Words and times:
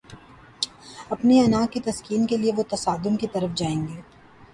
اپنی 1.09 1.39
انا 1.39 1.65
کی 1.71 1.79
تسکین 1.79 2.25
کے 2.27 2.37
لیے 2.37 2.51
وہ 2.57 2.63
تصادم 2.69 3.15
کی 3.15 3.27
طرف 3.27 3.55
جائیں 3.55 3.87
گے۔ 3.87 4.01